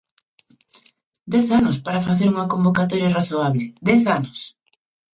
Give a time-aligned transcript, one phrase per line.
[1.33, 4.39] ¡Dez anos para facer unha convocatoria razoable, dez anos!